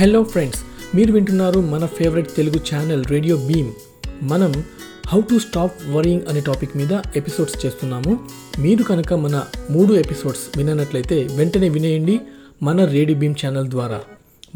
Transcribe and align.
Hello 0.00 0.24
friends 0.24 0.60
మీరు 0.96 1.12
వింటున్నారు 1.12 1.60
మన 1.60 1.86
favourite 1.86 2.34
Telugu 2.36 2.60
channel 2.74 3.04
radio 3.04 3.36
beam 3.36 3.72
మనం 4.22 4.64
హౌ 5.06 5.20
టు 5.20 5.38
స్టాప్ 5.38 5.72
వరింగ్ 5.90 6.20
అనే 6.28 6.40
టాపిక్ 6.40 6.76
మీద 6.76 6.98
ఎపిసోడ్స్ 7.16 7.66
చేస్తున్నాము. 7.66 8.20
మీరు 8.58 8.82
కనుక 8.82 9.14
మన 9.14 9.44
మూడు 9.70 9.94
ఎపిసోడ్స్ 9.94 10.58
విననట్లయితే 10.58 11.28
వెంటనే 11.34 11.68
వినేయండి 11.68 12.20
మన 12.62 12.84
రేడియో 12.84 13.18
బీమ్ 13.18 13.34
ఛానల్ 13.46 13.68
ద్వారా. 13.68 14.00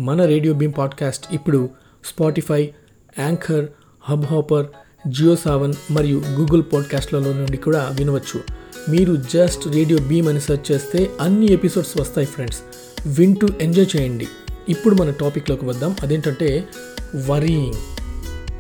మన 0.01 0.25
రేడియో 0.25 0.55
బీమ్ 0.55 0.73
పాడ్కాస్ట్ 0.79 1.35
ఇప్పుడు 1.35 1.71
Spotify 2.05 2.71
anchor 3.19 3.67
Hubhopper 4.25 4.67
Jio 5.09 5.37
Saavn 5.37 5.75
మరియు 5.91 6.23
గూగుల్ 6.31 6.63
పాడ్కాస్ట్లలో 6.73 7.33
నుండి 7.33 7.57
కూడా 7.57 7.91
వినవచ్చు. 7.93 8.41
మీరు 8.91 9.17
జస్ట్ 9.17 9.69
రేడియో 9.69 9.99
బీమ్ 9.99 10.29
అని 10.29 10.41
సెర్చ్ 10.41 10.73
చేస్తే 10.73 11.11
అన్ని 11.21 11.53
ఎపిసోడ్స్ 11.53 12.01
వస్తాయి 12.01 12.27
ఫ్రెండ్స్ 12.27 12.59
వింటూ 13.07 13.49
ఎంజాయ్ 13.61 13.97
చేయండి. 13.97 14.29
ఇప్పుడు 14.71 14.95
మన 14.95 15.11
టాపిక్లోకి 15.11 15.65
వద్దాం. 15.65 15.97
అదేంటంటే 16.03 16.65
వరీయింగ్. 17.29 17.75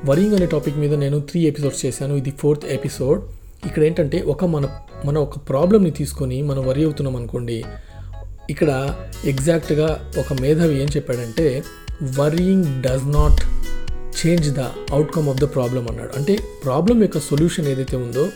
వరింగ్ 0.04 0.34
అనే 0.34 0.46
టాపిక్ 0.46 0.76
మీద 0.76 0.94
నేను 0.94 1.20
త్రీ 1.20 1.40
ఎపిసోడ్స్ 1.40 1.86
చేశాను. 1.86 2.14
ఇది 2.14 2.30
ఫోర్త్ 2.30 2.64
ఎపిసోడ్ 2.66 3.20
ఇక్కడ 3.66 3.82
ఏంటంటే 3.82 4.22
ఒక 4.22 4.44
మన 4.44 4.68
మన 5.04 5.18
ఒక 5.18 5.38
ప్రాబ్లమ్ని 5.48 5.90
తీసుకొని 5.90 6.42
మనం 6.42 6.66
వరి 6.66 6.84
అవుతున్నాం 6.84 7.16
అనుకోండి. 7.16 7.64
ఇక్కడ 8.50 8.94
ఎగ్జాక్ట్గా 9.24 10.12
ఒక 10.18 10.32
మేధావి 10.40 10.82
ఏం 10.82 10.88
చెప్పాడంటే 10.96 11.62
worrying 12.18 12.82
does 12.82 13.06
not 13.06 13.40
change 14.20 14.54
the 14.54 14.60
outcome 14.92 15.28
of 15.28 15.38
the 15.38 15.44
problem 15.44 15.88
అన్నాడు. 15.88 16.12
అంటే 16.16 16.38
ప్రాబ్లం 16.64 17.00
యొక్క 17.02 17.18
సొల్యూషన్ 17.18 17.66
ఏదైతే 17.66 17.96
ఉందో 17.96 18.28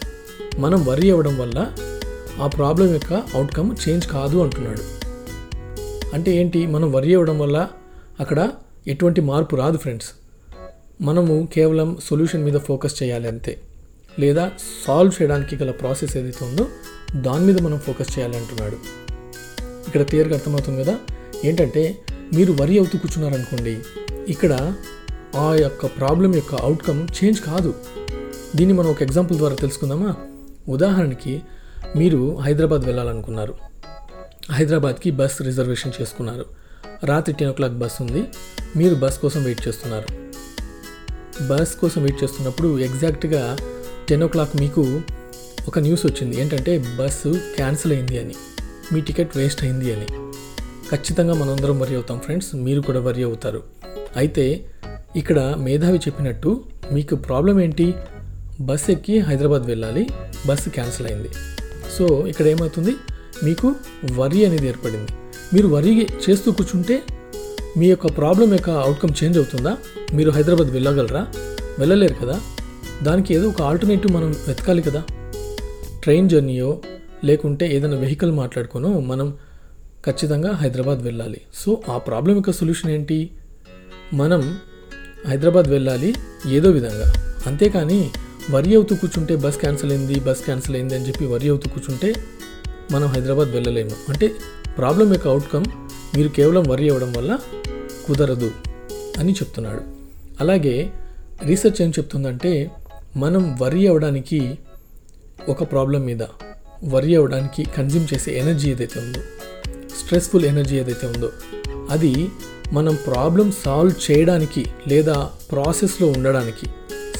మనం 0.59 0.85
వరి 0.85 1.11
అవ్వడం 1.11 1.39
వల్ల 1.39 1.73
ఆ 2.43 2.47
ప్రాబ్లం 2.47 2.93
యొక్క 2.93 3.13
అవుట్కమ్ 3.13 3.71
చేంజ్ 3.89 4.07
కాదు 4.07 4.37
అంటున్నాడు. 4.39 5.04
అంటే 6.15 6.37
ఏంటి? 6.37 6.67
మనం 6.67 6.93
వరి 6.93 7.15
అవ్వడం 7.15 7.39
వల్ల 7.39 7.69
అక్కడ 8.21 8.51
ఎటువంటి 8.87 9.21
మార్పు 9.21 9.57
రాదు 9.57 9.79
ఫ్రెండ్స్. 9.79 10.09
మనము 11.01 11.49
కేవలం 11.55 11.97
సొల్యూషన్ 12.05 12.45
మీద 12.45 12.55
ఫోకస్ 12.55 13.03
చేయాలి 13.03 13.29
అంతే. 13.29 13.61
లేదా 14.19 14.51
సాల్వ్ 14.87 15.23
చేయడానికి 15.23 15.57
గల 15.57 15.71
ప్రాసెస్ 15.71 16.17
ఏదైతే 16.17 16.45
ఉందో 16.45 16.67
దాని 17.23 17.45
మీద 17.47 17.63
మనం 17.63 17.79
ఫోకస్ 17.79 18.19
చేయాలి 18.19 18.37
అంటున్నాడు. 18.37 18.77
ఇక్కడ 19.87 20.03
క్లియర్గా 20.03 20.35
అర్థమవుతుంది 20.35 20.85
కదా? 20.85 20.99
ఏంటంటే 21.45 21.97
మీరు 22.35 22.53
వరి 22.53 22.79
అవుతూ 22.79 22.99
కూర్చున్నారనుకోండి 22.99 23.79
ఇక్కడ 24.29 24.75
ఆ 25.37 25.55
యొక్క 25.55 25.87
ప్రాబ్లం 25.87 26.35
యొక్క 26.35 26.55
అవుట్కమ్ 26.55 27.09
చేంజ్ 27.25 27.41
కాదు. 27.41 27.75
దీన్ని 28.57 28.77
మనం 28.79 28.91
ఒక 28.91 29.03
ఎగ్జాంపుల్ 29.03 29.39
ద్వారా 29.39 29.55
తెలుసుకుందామా? 29.55 30.17
ఉదాహరణకి 30.69 31.43
మీరు 31.97 32.39
హైదరాబాద్ 32.39 32.83
వెళ్ళాలనుకున్నారు. 32.83 33.55
హైదరాబాద్కి 34.53 35.11
బస్ 35.11 35.43
రిజర్వేషన్ 35.43 35.93
చేసుకున్నారు. 36.01 36.45
రాత్రి 37.05 37.35
టెన్ 37.35 37.51
ఓ 37.51 37.53
క్లాక్ 37.53 37.73
బస్ 37.73 38.03
ఉంది. 38.03 38.25
మీరు 38.77 38.95
బస్ 38.95 39.19
కోసం 39.19 39.43
వెయిట్ 39.43 39.69
చేస్తున్నారు. 39.69 40.09
బస్ 41.47 41.77
కోసం 41.77 42.03
వెయిట్ 42.03 42.23
చేస్తున్నప్పుడు 42.23 42.79
ఎగ్జాక్ట్గా 42.79 43.59
టెన్ 44.09 44.23
ఓ 44.23 44.27
క్లాక్ 44.27 44.57
మీకు 44.57 45.01
ఒక 45.69 45.79
న్యూస్ 45.79 46.07
వచ్చింది. 46.07 46.41
ఏంటంటే 46.41 46.79
బస్సు 46.79 47.41
క్యాన్సిల్ 47.57 47.93
అయింది 47.93 48.19
అని. 48.19 48.35
మీ 48.93 49.01
టికెట్ 49.01 49.37
వేస్ట్ 49.37 49.65
అయింది 49.65 49.95
అని. 49.95 50.07
ఖచ్చితంగా 50.91 51.35
మనందరం 51.35 51.81
వరి 51.81 51.95
అవుతాం 51.95 52.19
ఫ్రెండ్స్. 52.19 52.55
మీరు 52.55 52.81
కూడా 52.81 53.01
వరి 53.01 53.23
అవుతారు. 53.23 53.63
అయితే 54.17 54.71
ఇక్కడ 55.17 55.55
మేధావి 55.59 55.99
చెప్పినట్టు 55.99 56.65
మీకు 56.93 57.17
ప్రాబ్లం 57.17 57.61
ఏంటి? 57.61 57.95
బస్ 58.61 58.91
ఎక్కి 58.91 59.19
హైదరాబాద్ 59.19 59.63
వెళ్ళాలి. 59.63 60.09
బస్సు 60.47 60.69
క్యాన్సిల్ 60.69 61.07
అయింది. 61.07 61.29
సో 61.99 62.27
ఇక్కడ 62.27 62.47
ఏమవుతుంది? 62.47 62.97
మీకు 63.45 63.75
వరి 64.13 64.45
అనేది 64.45 64.69
ఏర్పడింది. 64.69 65.13
మీరు 65.55 65.69
వరి 65.69 66.09
చేస్తూ 66.31 66.53
కూర్చుంటే 66.53 67.03
మీ 67.77 67.87
యొక్క 67.87 68.07
ప్రాబ్లం 68.07 68.53
యొక్క 68.53 68.71
అవుట్కమ్ 68.71 69.25
చేంజ్ 69.25 69.39
అవుతుందా? 69.39 69.77
మీరు 70.15 70.31
హైదరాబాద్ 70.31 70.69
వెళ్ళగలరా? 70.69 71.27
వెళ్ళలేరు 71.79 72.15
కదా? 72.15 72.41
దానికి 73.03 73.35
ఏదో 73.35 73.49
ఒక 73.49 73.63
ఆల్టర్నేటివ్ 73.63 74.13
మనం 74.13 74.35
వెతకాలి 74.49 74.83
కదా? 74.83 75.03
ట్రైన్ 76.03 76.31
జర్నీయో 76.31 76.81
లేకుంటే 77.25 77.77
ఏదైనా 77.77 77.97
వెహికల్ 77.97 78.33
మాట్లాడుకోనో 78.33 79.01
మనం 79.01 79.37
ఖచ్చితంగా 80.07 80.53
హైదరాబాద్ 80.53 80.99
వెళ్ళాలి. 80.99 81.41
సో 81.55 81.83
ఆ 81.89 81.99
ప్రాబ్లం 81.99 82.35
యొక్క 82.35 82.51
సొల్యూషన్ 82.51 82.91
ఏంటి? 82.91 83.31
మనం 84.13 84.59
హైదరాబాద్ 85.29 85.69
వెళ్ళాలి 85.69 86.15
ఏదో 86.49 86.71
విధంగా. 86.71 87.13
అంతేకాని 87.47 88.11
వరి 88.51 88.75
అవుతూ 88.75 88.97
కూర్చుంటే 88.97 89.37
బస్ 89.37 89.59
క్యాన్సిల్ 89.59 89.93
అయింది 89.93 90.21
బస్ 90.21 90.45
క్యాన్సిల్ 90.45 90.77
అయింది 90.77 90.95
అని 90.95 91.07
చెప్పి 91.07 91.27
వరి 91.27 91.49
అవుతూ 91.49 91.69
కూర్చుంటే 91.69 92.15
మనం 92.93 93.07
హైదరాబాద్ 93.07 93.49
వెళ్ళలేము. 93.49 93.91
అంటే 94.09 94.31
ప్రాబ్లం 94.79 95.13
యొక్క 95.13 95.29
అవుట్కమ్ 95.29 95.65
మీరు 96.17 96.29
కేవలం 96.29 96.63
వరి 96.63 96.89
అవ్వడం 96.89 97.13
వల్ల 97.13 97.39
కుదరదు 98.07 98.51
అని 99.19 99.33
చెప్తున్నాడు. 99.33 99.83
అలాగే 100.41 100.93
రీసెర్చ్ 101.43 101.83
ఏం 101.83 101.91
చెప్తుందంటే 101.91 102.71
మనం 103.17 103.59
వరి 103.63 103.87
అవ్వడానికి 103.87 104.59
ఒక 105.49 105.73
ప్రాబ్లం 105.73 106.05
మీద 106.05 106.23
వరి 106.85 107.17
అవ్వడానికి 107.17 107.65
కన్జ్యూమ్ 107.65 108.15
చేసే 108.15 108.39
ఎనర్జీ 108.39 108.71
ఏదైతే 108.71 109.01
ఉందో 109.01 109.21
స్ట్రెస్ఫుల్ 110.01 110.45
ఎనర్జీ 110.45 110.77
ఏదైతే 110.77 111.07
ఉందో 111.07 111.31
అది 111.91 112.29
మనం 112.73 112.99
ప్రాబ్లం 113.07 113.53
సాల్వ్ 113.65 114.11
చేయడానికి 114.11 114.67
లేదా 114.89 115.31
ప్రాసెస్లో 115.53 116.09
ఉండడానికి 116.09 116.67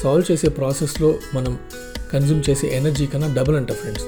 సాల్వ్ 0.01 0.31
చేసే 0.31 0.49
ప్రాసెస్లో 0.49 1.19
మనం 1.33 1.59
కన్జ్యూమ్ 2.13 2.43
చేసే 2.49 2.67
ఎనర్జీ 2.67 3.07
కన్నా 3.07 3.33
డబుల్ 3.33 3.55
అంట 3.55 3.71
ఫ్రెండ్స్ 3.71 4.05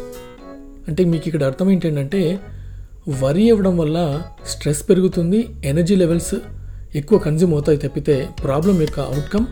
అంటే 0.87 1.03
మీకు 1.03 1.27
ఇక్కడ 1.27 1.43
అర్థం 1.43 1.71
ఏంటంటే 1.71 2.39
వరి 3.21 3.51
అవ్వడం 3.51 3.77
వల్ల 3.77 4.23
స్ట్రెస్ 4.45 4.89
పెరుగుతుంది 4.89 5.49
ఎనర్జీ 5.65 5.95
లెవెల్స్ 5.95 6.35
ఎక్కువ 6.95 7.19
కన్జ్యూమ్ 7.19 7.53
అవుతాయి 7.53 7.77
తప్పితే 7.77 8.29
ప్రాబ్లం 8.43 8.81
యొక్క 8.81 8.99
అవుట్కమ్ 8.99 9.45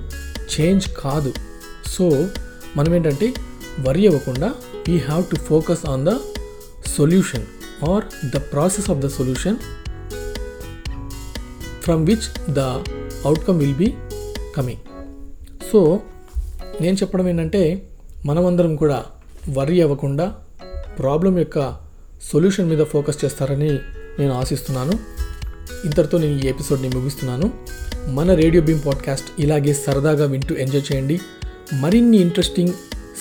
చేంజ్ 0.59 0.88
కాదు. 0.97 1.34
సో 1.88 2.28
మనం 2.78 2.95
ఏంటంటే 2.95 3.34
వరి 3.79 4.07
అవ్వకుండా 4.07 4.53
we 4.88 4.97
have 4.97 5.24
to 5.31 5.35
focus 5.35 5.85
on 5.85 6.06
the 6.06 6.09
solution 6.97 7.45
or 7.90 8.03
the 8.25 8.38
process 8.53 8.90
of 8.90 9.00
the 9.00 9.07
solution 9.07 9.57
from 11.81 12.06
which 12.06 12.53
the 12.53 12.59
outcome 13.25 13.59
will 13.59 13.74
be 13.74 13.94
coming 14.56 14.79
so 15.72 16.01
నేను 16.81 16.97
చెప్పడం 16.97 17.29
ఏంటంటే 17.29 17.88
మనమందరం 18.25 18.75
కూడా 18.75 19.06
వరి 19.50 19.81
అవ్వకుండా 19.81 20.35
ప్రాబ్లం 21.00 21.38
యొక్క 21.38 21.75
సొల్యూషన్ 22.33 22.69
మీద 22.69 22.85
ఫోకస్ 22.85 23.25
చేస్తారని 23.25 23.69
నేను 24.19 24.33
ఆశిస్తున్నాను. 24.33 24.91
ఇంతటితో 25.85 26.17
నేను 26.17 26.39
ఈ 26.39 26.47
ఎపిసోడ్ని 26.47 26.89
ముగిస్తున్నాను. 26.89 27.53
మన 28.07 28.33
రేడియో 28.33 28.63
బీమ్ 28.63 28.81
పాడ్కాస్ట్ 28.85 29.41
ఇలాగే 29.41 29.73
సరదాగా 29.73 30.25
వింటూ 30.25 30.56
ఎంజాయ్ 30.56 30.94
చేయండి. 30.94 31.19
మరిన్ని 31.73 32.17
ఇంట్రెస్టింగ్ 32.17 32.73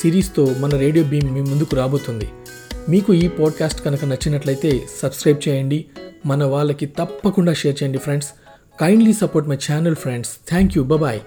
సిరీస్తో 0.02 0.54
మన 0.58 0.70
రేడియో 0.70 1.04
బీమ్ 1.04 1.30
మీ 1.30 1.40
ముందుకు 1.40 1.76
రాబోతుంది. 1.76 2.30
మీకు 2.88 3.14
ఈ 3.14 3.28
పాడ్కాస్ట్ 3.28 3.84
కనుక 3.84 4.04
నచ్చినట్లయితే 4.04 4.86
సబ్స్క్రైబ్ 5.02 5.48
చేయండి. 5.48 5.84
మన 6.26 6.44
వాళ్ళకి 6.44 6.86
తప్పకుండా 6.86 7.52
షేర్ 7.52 7.82
చేయండి 7.82 7.98
friends. 7.98 8.28
Kindly 8.80 9.12
support 9.12 9.48
my 9.48 9.58
channel 9.72 9.96
friends 9.96 10.32
thank 10.48 10.78
you 10.78 10.84
bye 10.84 11.20